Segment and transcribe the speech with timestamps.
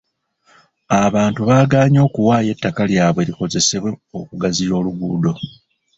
[1.03, 3.89] Abantu baagaanye okuwaayo ettaka lyabwe likozesebwe
[4.19, 5.33] okugaziya oluguudo.